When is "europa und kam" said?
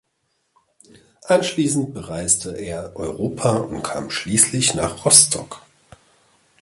2.95-4.09